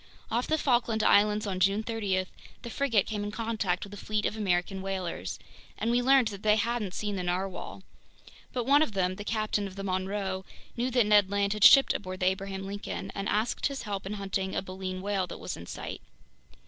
[0.31, 2.25] Off the Falkland Islands on June 30,
[2.63, 5.37] the frigate came in contact with a fleet of American whalers,
[5.77, 7.83] and we learned that they hadn't seen the narwhale.
[8.51, 10.43] But one of them, the captain of the Monroe,
[10.75, 14.13] knew that Ned Land had shipped aboard the Abraham Lincoln and asked his help in
[14.13, 16.01] hunting a baleen whale that was in sight.